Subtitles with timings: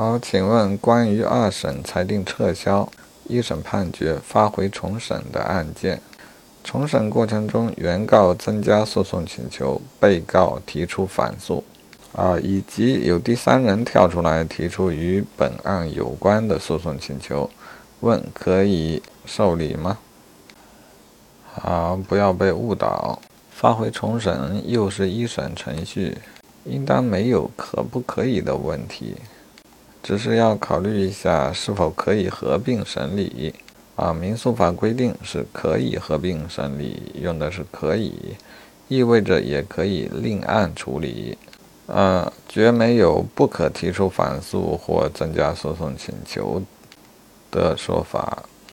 [0.00, 2.88] 好，请问关于二审裁定撤销
[3.28, 6.00] 一审判决发回重审的案件，
[6.64, 11.62] 重审过程中原告增加诉讼请求，被告提出反诉，
[12.14, 17.50] 啊，以及有第三人跳出来提出与本案有关的诉讼请求，
[18.00, 19.98] 问可以受理吗？
[21.52, 23.20] 好，不要被误导，
[23.50, 26.16] 发回重审又是一审程序，
[26.64, 29.16] 应当没有可不可以的问题。
[30.10, 33.54] 只是要考虑一下是否可以合并审理
[33.94, 34.12] 啊？
[34.12, 38.34] 民诉法规定是可以合并审理，用的是可以，
[38.88, 41.38] 意味着也可以另案处理，
[41.86, 46.60] 呃，绝没有不可提出反诉或增加诉讼请求
[47.52, 48.42] 的说法。